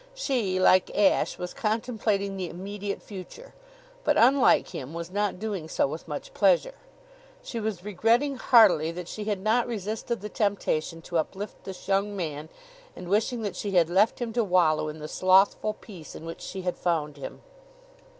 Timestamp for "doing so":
5.37-5.85